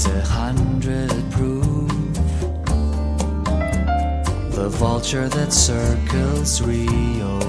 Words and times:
is 0.00 0.06
a 0.06 0.20
hundred 0.22 1.10
proof. 1.30 1.90
The 4.58 4.68
vulture 4.68 5.28
that 5.28 5.52
circles 5.52 6.62
Rio 6.62 7.40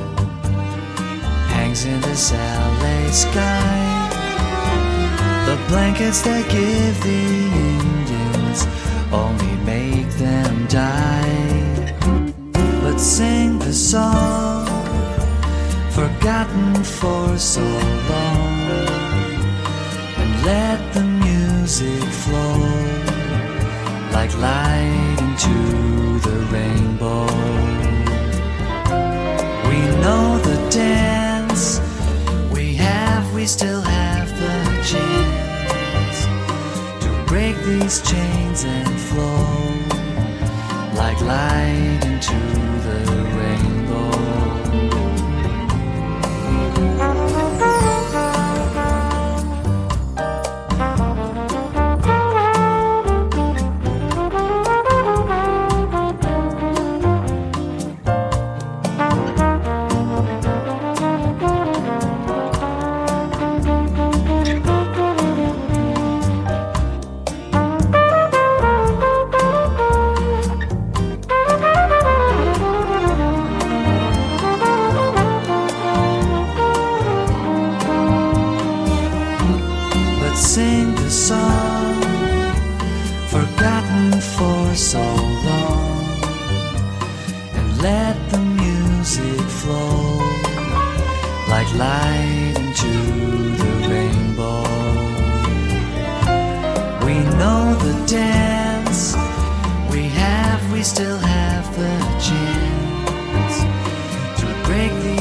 hangs 1.55 1.85
in 1.85 2.01
this 2.01 2.31
LA 2.31 3.11
sky. 3.11 3.81
The 5.45 5.57
blankets 5.69 6.21
that 6.23 6.43
give 6.49 6.97
the 7.09 7.23
Indians 7.77 8.59
only 9.13 9.55
make 9.73 10.09
them 10.25 10.67
die. 10.67 11.93
But 12.81 12.97
sing 12.97 13.59
the 13.59 13.73
song 13.73 14.65
forgotten 15.91 16.83
for 16.83 17.37
so 17.37 17.65
long 18.11 18.51
and 20.21 20.45
let 20.45 20.93
the 20.93 21.10
music 21.71 22.09
flow 22.25 22.57
like 24.11 24.37
light 24.39 25.15
into 25.19 26.19
the 26.19 26.37
rainbow. 26.51 27.25
We 29.69 29.79
know 30.01 30.37
the 30.39 30.59
dance 30.69 31.79
we 32.51 32.75
have, 32.75 33.33
we 33.33 33.45
still 33.45 33.79
have 33.79 34.27
the 34.37 34.57
chance 34.91 36.17
to 37.05 37.09
break 37.25 37.55
these 37.63 38.01
chains 38.01 38.65
and 38.65 38.99
flow 38.99 39.47
like 40.93 41.21
light 41.21 41.99
into 42.03 42.60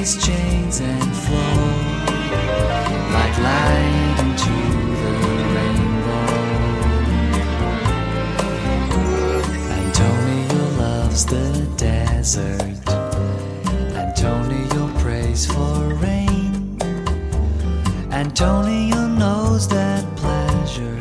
these 0.01 0.27
chains 0.27 0.81
and 0.81 1.15
flow 1.15 1.61
like 3.13 3.37
light 3.39 4.17
into 4.25 4.57
the 5.03 5.13
rainbow. 5.57 6.29
Antonio 9.83 10.63
loves 10.79 11.27
the 11.27 11.69
desert. 11.77 12.79
Antonio 13.95 14.89
prays 15.01 15.45
for 15.45 15.95
rain. 16.07 16.79
Antonio 18.11 19.07
knows 19.07 19.69
that 19.69 20.03
pleasure 20.17 20.99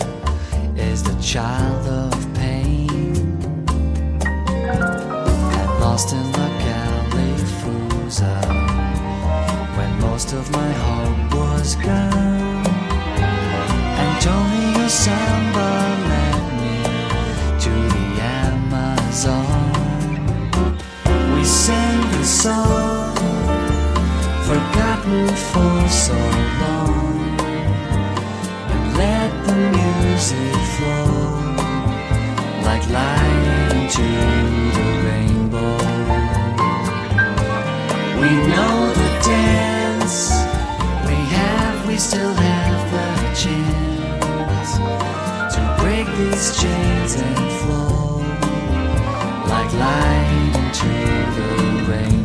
is 0.75 1.03
the 1.03 1.17
child 1.21 1.87
of 1.87 2.33
pain. 2.33 3.15
And 5.57 5.79
lost 5.79 6.11
in 6.11 6.28
most 10.19 10.33
of 10.33 10.51
my 10.51 10.71
hope 10.85 11.33
was 11.33 11.75
gone. 11.75 12.65
Antonio 14.07 14.87
Samba 14.89 15.71
led 16.11 16.41
me 16.59 16.77
to 17.63 17.73
the 17.95 18.05
Amazon. 18.47 19.71
We 21.33 21.43
sang 21.45 22.01
the 22.11 22.25
song 22.25 23.15
forgotten 24.49 25.27
for 25.51 25.77
so 25.87 26.19
long 26.63 27.39
and 28.73 28.83
let 29.01 29.31
the 29.47 29.55
music 29.77 30.55
flow 30.75 31.11
like 32.67 32.85
light 32.97 33.45
into 33.71 34.07
the 34.75 34.87
rainbow. 35.07 35.77
We 38.19 38.29
know 38.51 38.75
the 38.99 39.09
dance 39.23 39.68
light 49.79 50.51
into 50.55 50.89
the 51.35 51.91
rainbow. 51.91 52.18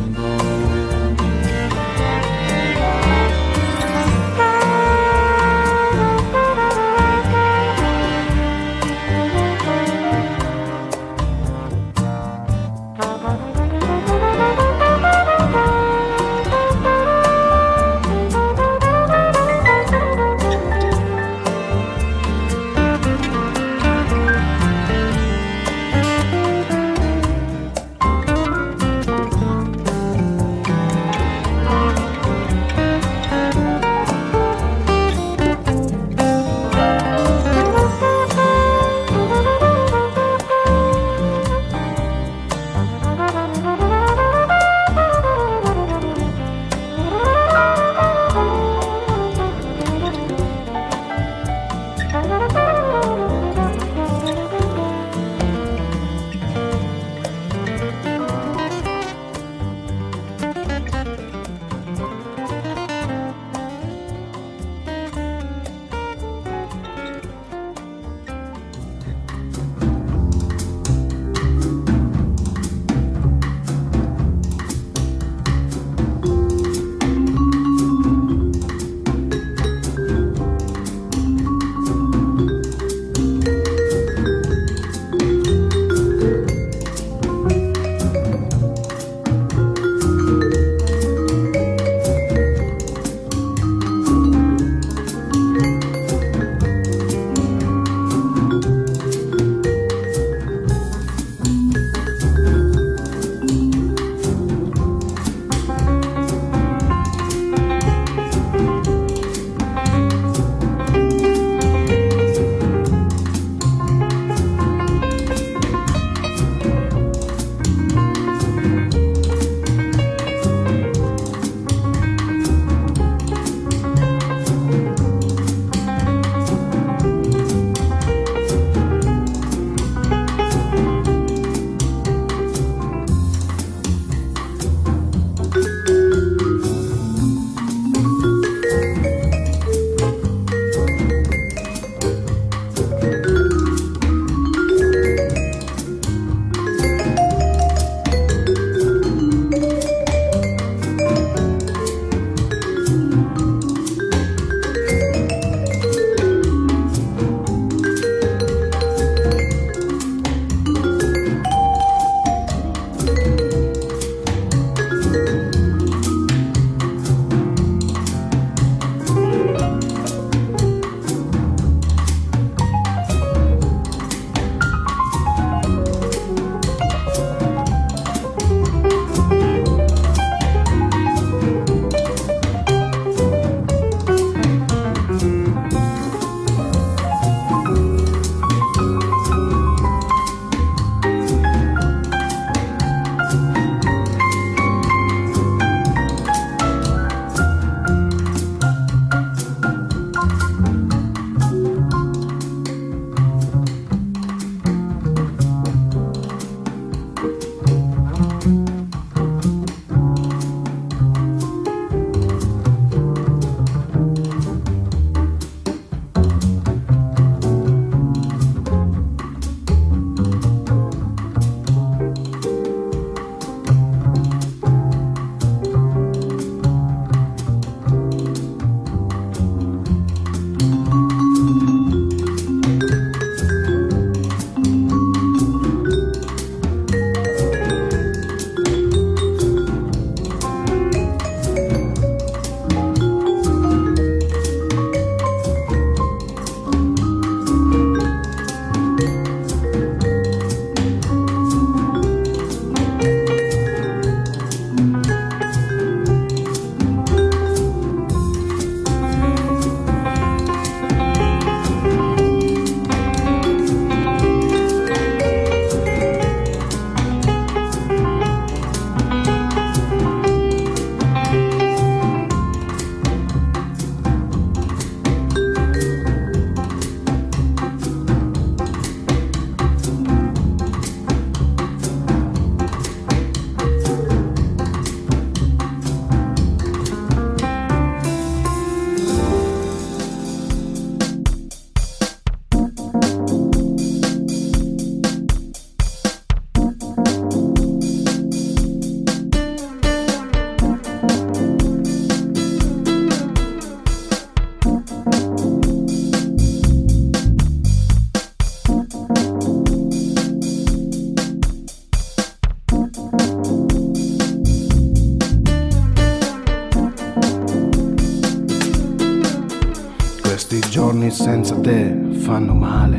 giorni 321.05 321.11
senza 321.11 321.59
te 321.59 321.95
fanno 322.11 322.53
male, 322.53 322.97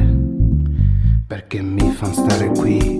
perché 1.27 1.61
mi 1.63 1.91
fanno 1.91 2.13
stare 2.13 2.49
qui. 2.49 2.96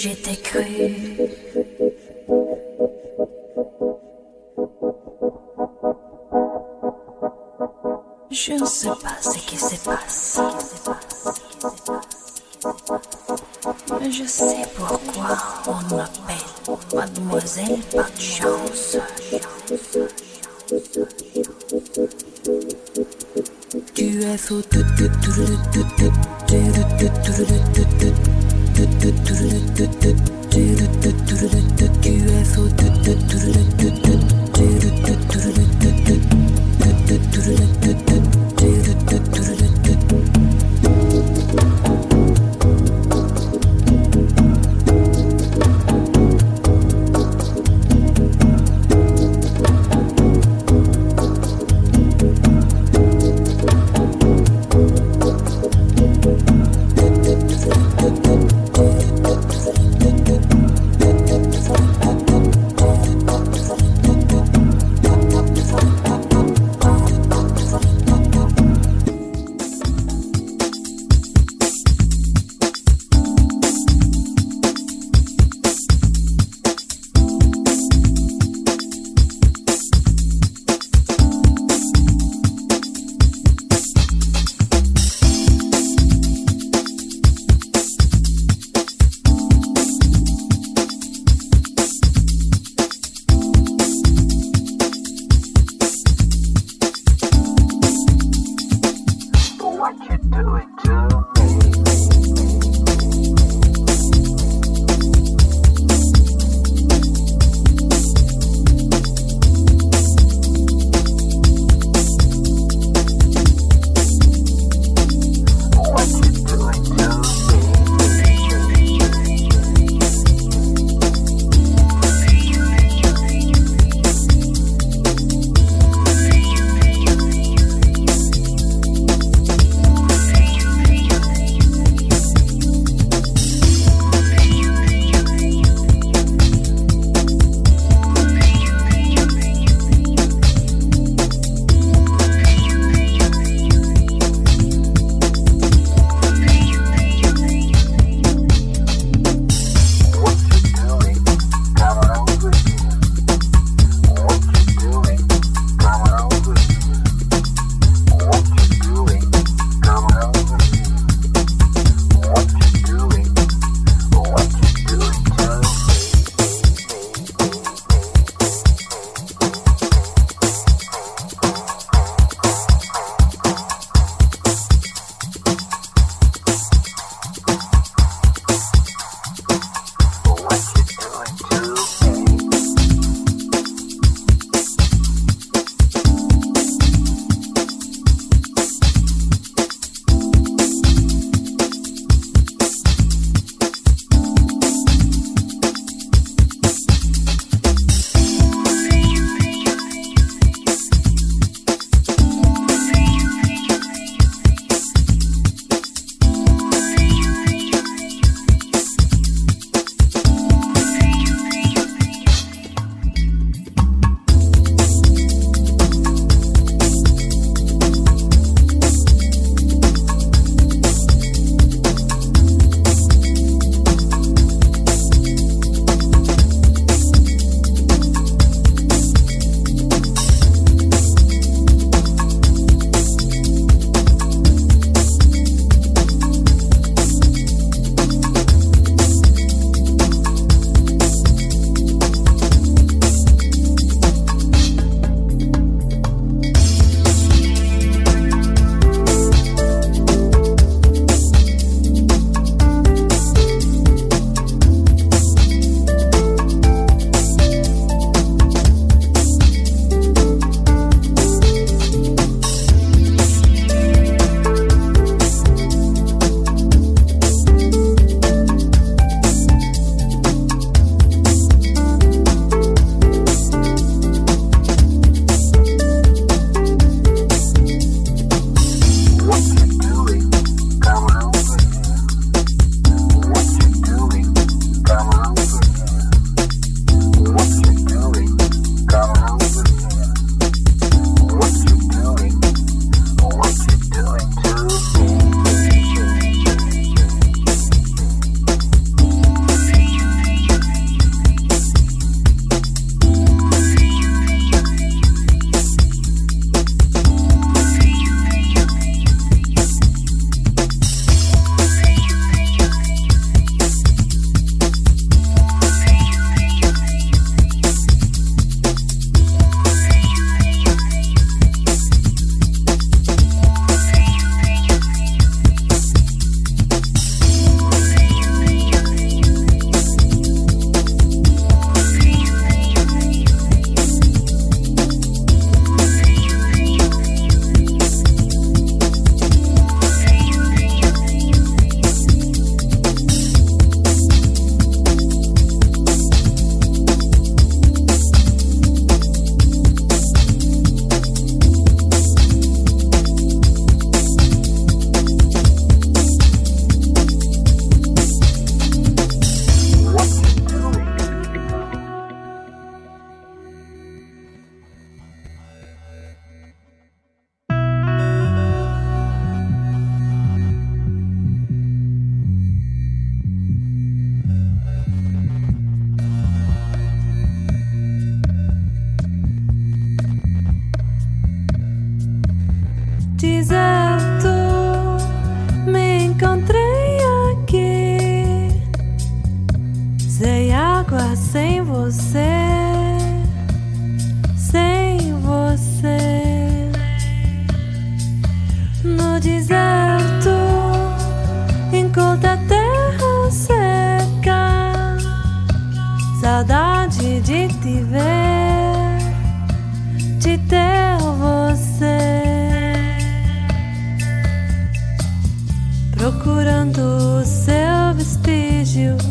J'étais 0.00 0.36
cru. 0.36 0.64
Je 8.30 8.52
ne 8.52 8.64
sais 8.64 8.88
pas 9.02 9.16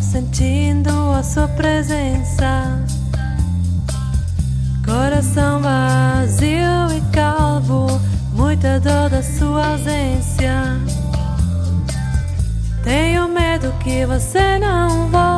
sentindo 0.02 0.90
a 1.12 1.24
sua 1.24 1.48
presença. 1.48 2.84
Coração 4.86 5.62
vazio 5.62 6.96
e 6.96 7.02
calvo, 7.12 7.88
muita 8.34 8.80
dor 8.80 9.10
da 9.10 9.22
sua 9.22 9.72
ausência. 9.72 10.54
Tenho 12.84 13.28
medo 13.28 13.74
que 13.84 14.06
você 14.06 14.58
não 14.60 15.10
volte. 15.10 15.37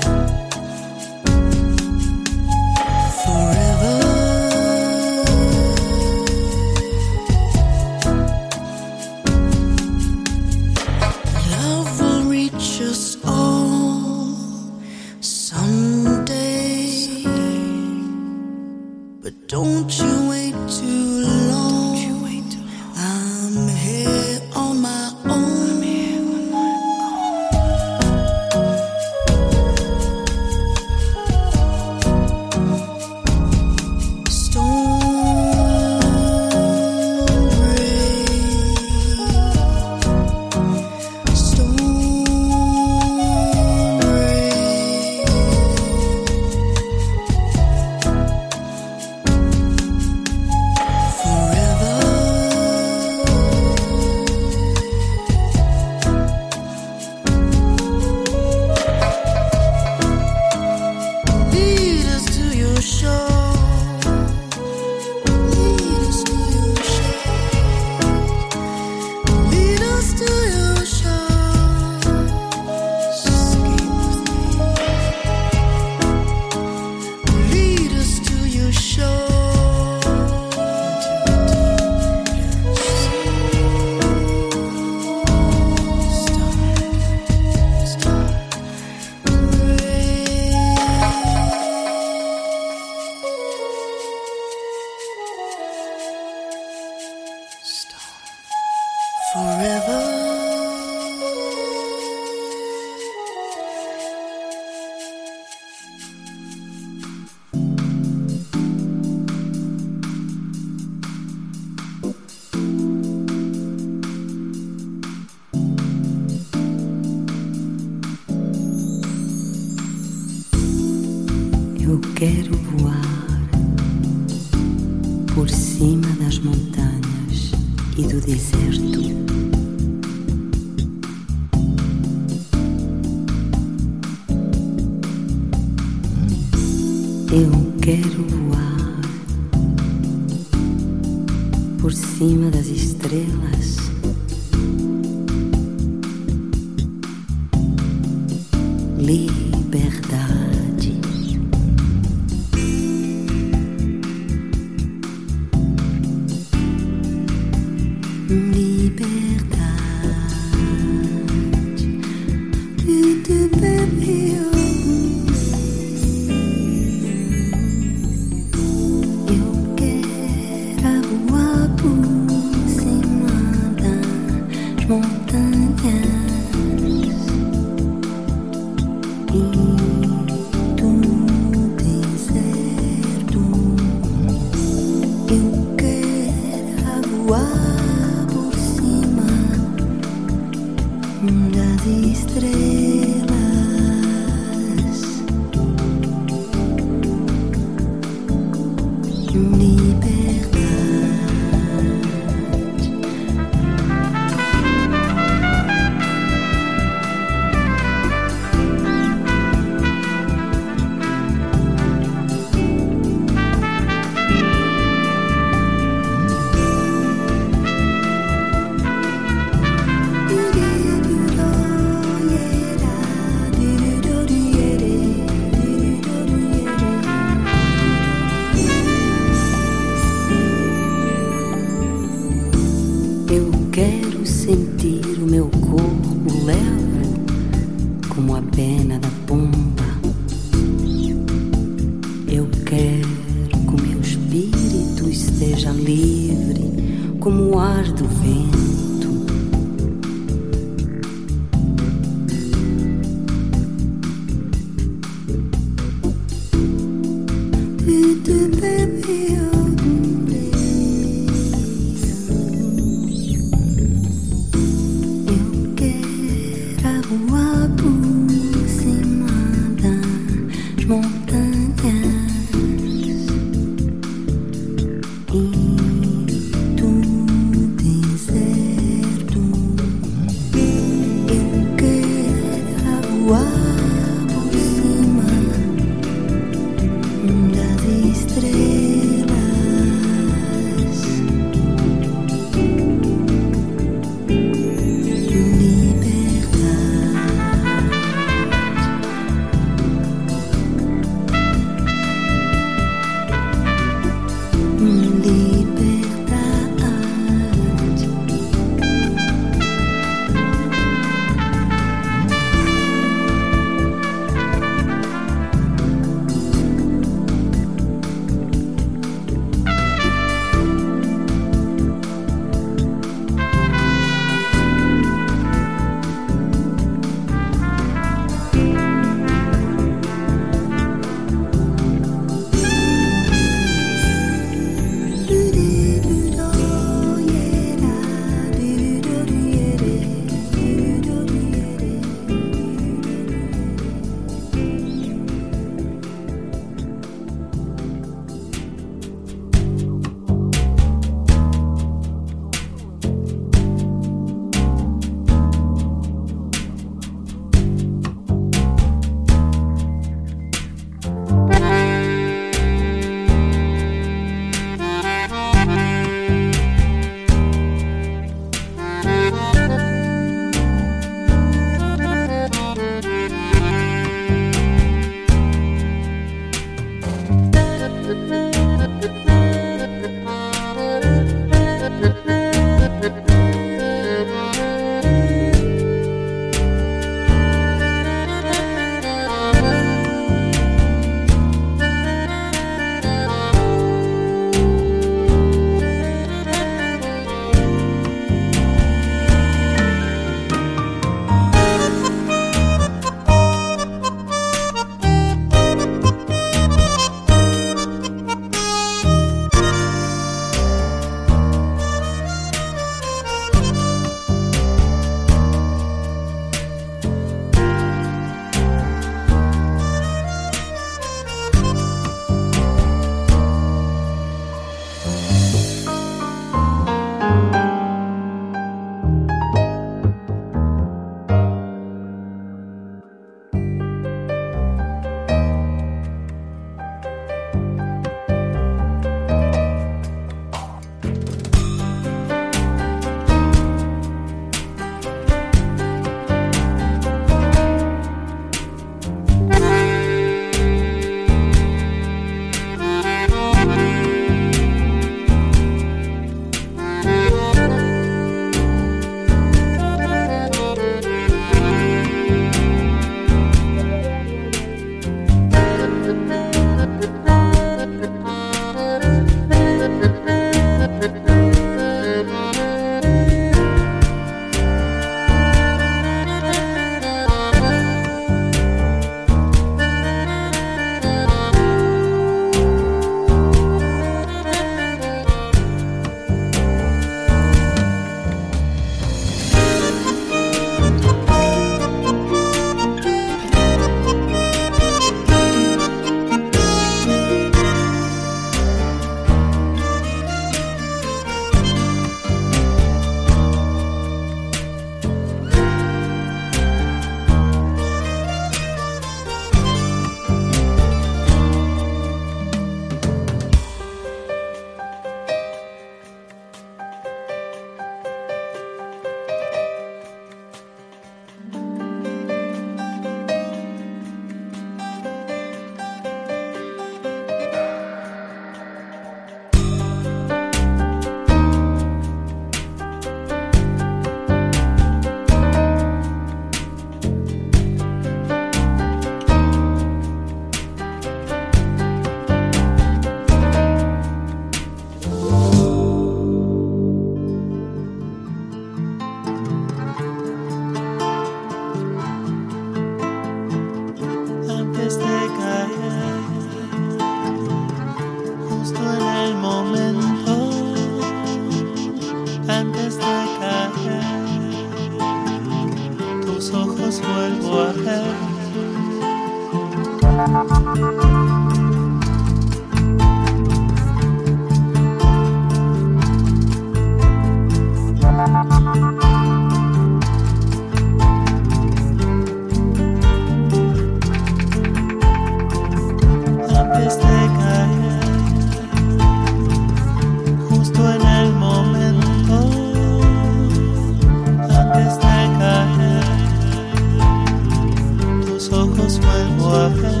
los 598.88 599.00
vuelvo 599.00 599.54
a 599.54 599.68
ver 599.68 600.00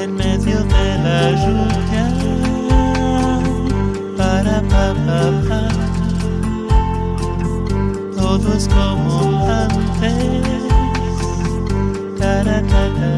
en 0.00 0.16
medio 0.16 0.64
de 0.64 0.98
la 1.04 1.32
lluvia. 1.42 2.06
Para 4.16 4.62
pa, 4.62 4.94
pa, 5.06 5.20
pa. 5.48 5.62
Todo 8.16 8.46
es 8.54 8.68
como 8.68 9.14
antes. 9.46 10.62
Cara, 12.18 12.62
cara, 12.72 13.10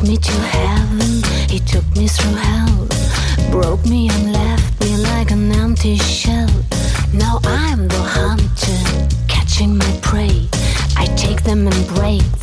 took 0.00 0.08
me 0.08 0.16
to 0.16 0.32
heaven, 0.32 1.22
he 1.50 1.58
took 1.58 1.84
me 1.94 2.08
through 2.08 2.34
hell, 2.34 2.88
broke 3.50 3.84
me 3.84 4.08
and 4.08 4.32
left 4.32 4.80
me 4.80 4.96
like 4.96 5.30
an 5.30 5.52
empty 5.52 5.96
shell. 5.96 6.48
Now 7.12 7.38
I'm 7.44 7.86
the 7.86 8.00
hunter, 8.00 9.18
catching 9.28 9.76
my 9.76 9.98
prey. 10.00 10.48
I 10.96 11.04
take 11.16 11.42
them 11.42 11.66
and 11.66 11.86
break 11.88 12.39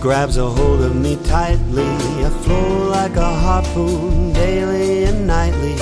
grabs 0.00 0.38
a 0.38 0.48
hold 0.48 0.80
of 0.80 0.96
me 0.96 1.16
tightly. 1.24 1.84
I 2.24 2.30
flow 2.42 2.88
like 2.88 3.16
a 3.16 3.34
harpoon 3.34 4.32
daily 4.32 5.04
and 5.04 5.26
nightly. 5.26 5.74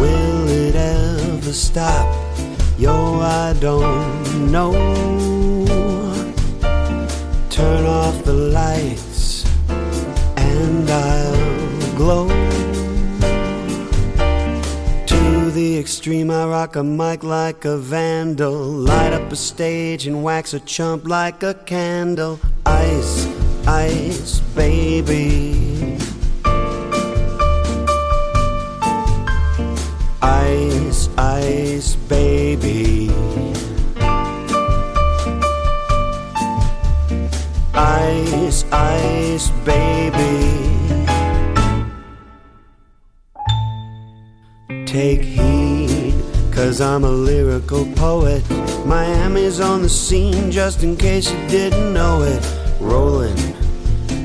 Will 0.00 0.48
it 0.48 0.74
ever 0.74 1.52
stop? 1.52 2.06
Yo, 2.78 3.20
I 3.20 3.54
don't 3.60 4.50
know. 4.50 4.72
Turn 7.50 7.84
off 7.84 8.24
the 8.24 8.32
lights 8.32 9.44
and 10.36 10.90
I'll 10.90 11.96
glow. 11.96 12.45
Extreme, 15.76 16.30
I 16.30 16.46
rock 16.46 16.76
a 16.76 16.82
mic 16.82 17.22
like 17.22 17.64
a 17.64 17.76
vandal. 17.76 18.58
Light 18.60 19.12
up 19.12 19.30
a 19.30 19.36
stage 19.36 20.06
and 20.06 20.22
wax 20.22 20.54
a 20.54 20.60
chump 20.60 21.06
like 21.06 21.42
a 21.42 21.54
candle. 21.54 22.40
Ice 22.64 23.26
ice, 23.66 24.40
baby. 24.54 25.98
Ice, 30.22 31.08
ice, 31.18 31.96
baby. 32.08 33.10
Ice, 37.74 38.64
ice, 38.72 39.50
baby. 39.64 40.55
take 44.96 45.20
heed, 45.20 46.14
cause 46.50 46.80
I'm 46.80 47.04
a 47.04 47.10
lyrical 47.10 47.84
poet. 47.96 48.42
Miami's 48.86 49.60
on 49.60 49.82
the 49.82 49.90
scene, 49.90 50.50
just 50.50 50.82
in 50.82 50.96
case 50.96 51.30
you 51.30 51.38
didn't 51.48 51.92
know 51.92 52.22
it. 52.22 52.42
Rolling 52.80 53.36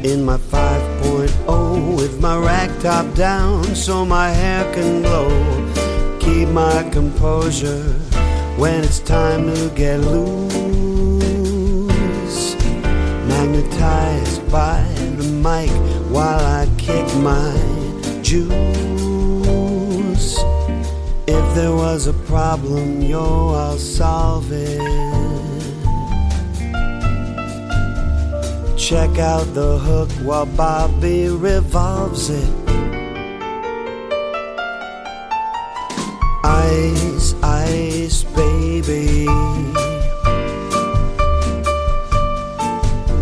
in 0.02 0.24
my 0.24 0.38
5.0 0.38 1.98
with 1.98 2.22
my 2.22 2.38
rack 2.38 2.70
top 2.80 3.14
down 3.16 3.66
so 3.76 4.06
my 4.06 4.30
hair 4.30 4.64
can 4.74 5.02
glow. 5.02 5.30
Keep 6.22 6.48
my 6.64 6.90
composure 6.90 7.84
when 8.56 8.86
it's 8.86 9.00
time 9.00 9.54
to 9.54 9.70
get 9.76 10.00
loose. 10.00 10.56
Magnetized 13.28 14.50
by 14.50 14.82
the 15.18 15.28
mic 15.46 15.70
while 16.10 16.46
I 16.60 16.66
kick 16.78 17.14
my 17.18 17.52
juice. 18.22 18.91
If 21.52 21.58
there 21.58 21.76
was 21.76 22.08
a 22.08 22.14
problem, 22.14 23.02
yo, 23.02 23.50
I'll 23.50 23.78
solve 23.78 24.54
it. 24.54 24.80
Check 28.78 29.20
out 29.20 29.54
the 29.54 29.78
hook 29.78 30.10
while 30.26 30.46
Bobby 30.46 31.28
revolves 31.28 32.30
it. 32.30 32.50
Ice, 36.46 37.36
ice, 37.44 38.24
baby. 38.24 39.26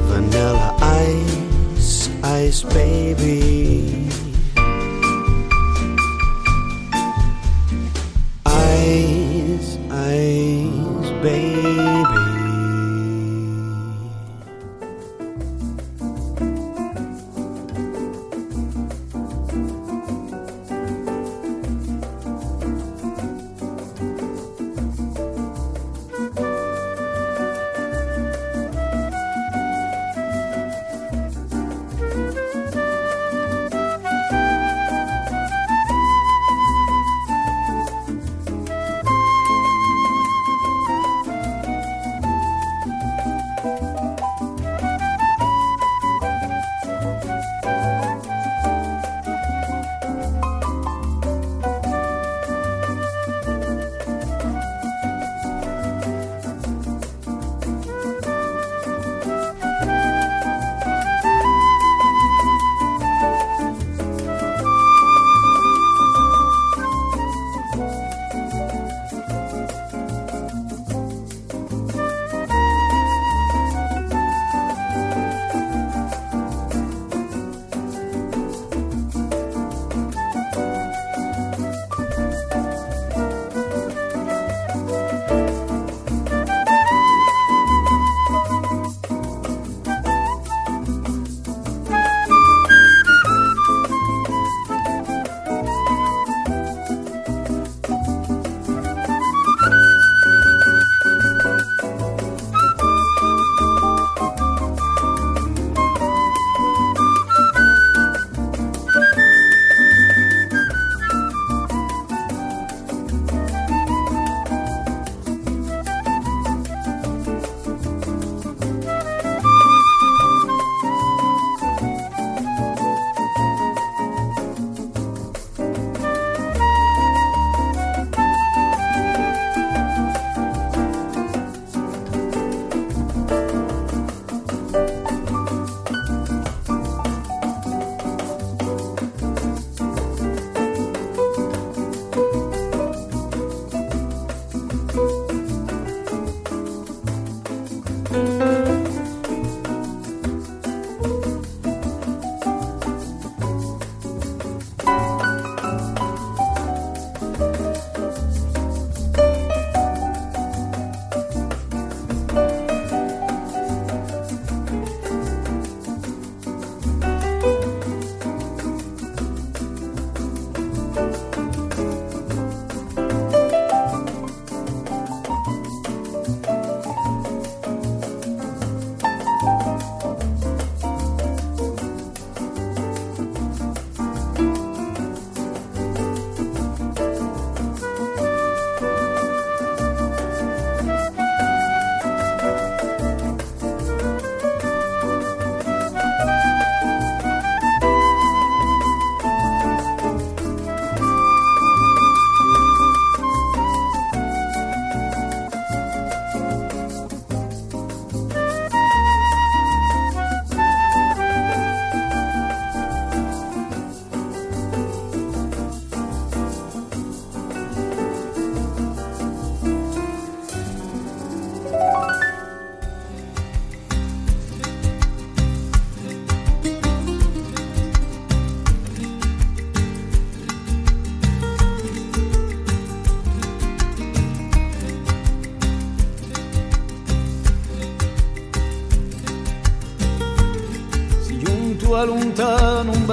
Vanilla 0.05 0.75
ice, 0.79 2.09
ice, 2.21 2.61
baby. 2.61 3.98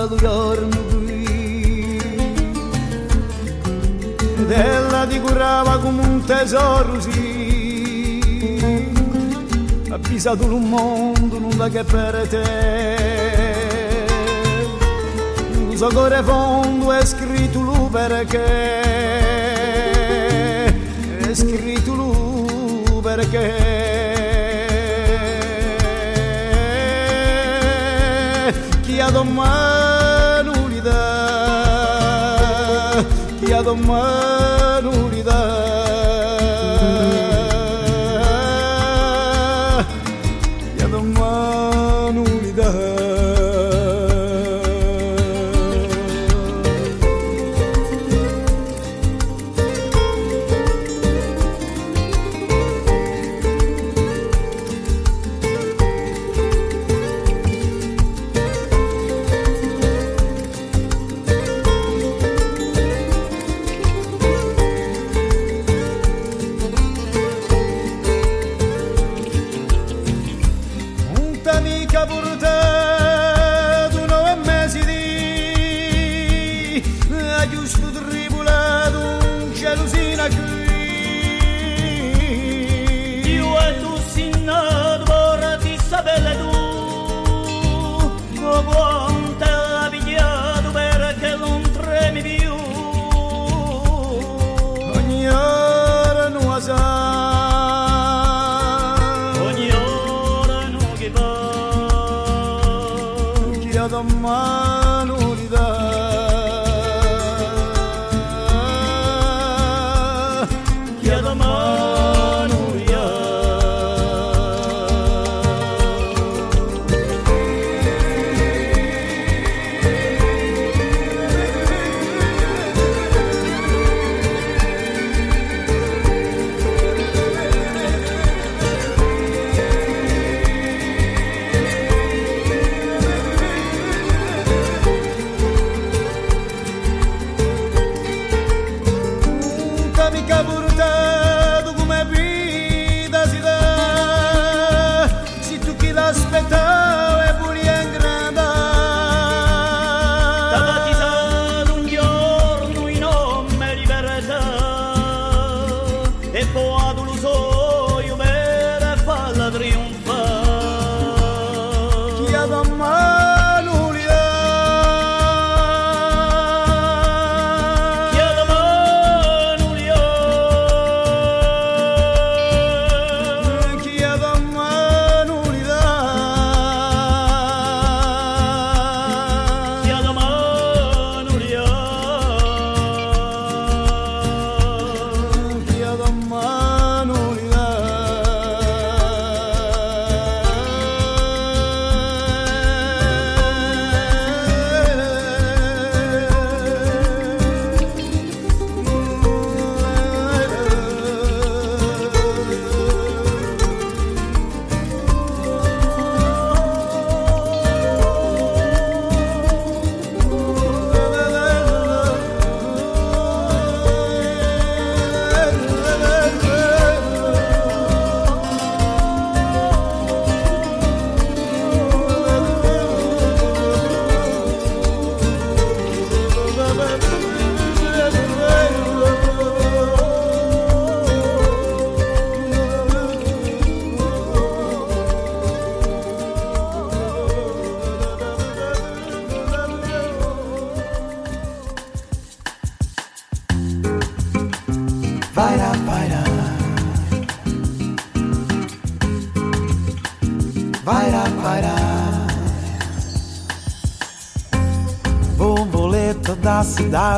Bel 0.08 0.18
giorno 0.18 0.76
qui 0.88 1.06
ti 5.08 5.20
curava 5.20 5.78
come 5.78 6.02
un 6.02 6.24
tesoro 6.24 7.00
sì. 7.00 8.20
Ha 9.88 9.98
pisato 9.98 10.44
un 10.46 10.68
mondo 10.68 11.38
va 11.56 11.68
che 11.68 11.84
per 11.84 12.26
te. 12.28 12.42
Il 15.70 15.76
suo 15.76 15.88
cuore 15.88 16.22
fondo 16.22 16.92
è 16.92 17.04
scritto 17.04 17.60
lui 17.60 17.88
perché. 17.90 18.44
È 21.18 21.34
scritto 21.34 21.94
lui 21.94 23.00
perché. 23.00 23.74
Chi 28.82 29.00
ha 29.00 29.10
domani 29.10 29.75
cidade 33.66 34.75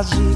saudade. 0.03 0.28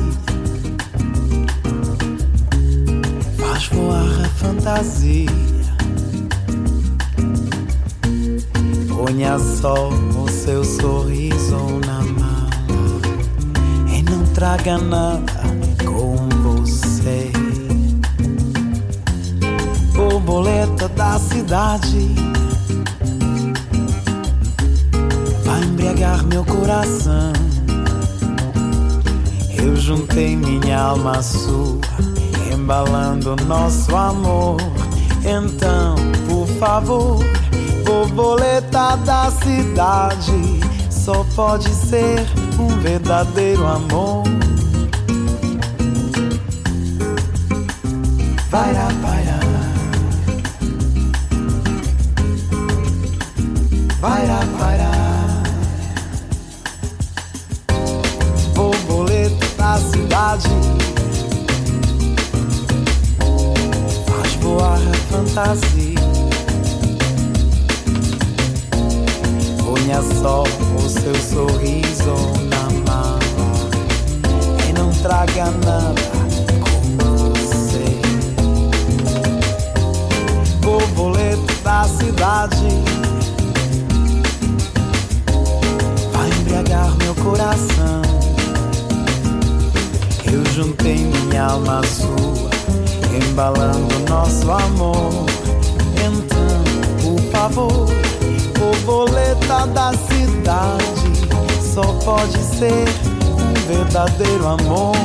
Verdadeiro 103.68 104.48
amor. 104.48 104.96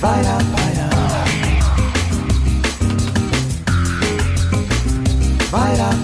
Vai 0.00 0.22
vai. 0.22 0.44
Vai 5.50 5.76
lá, 5.76 5.90
vai 5.90 6.03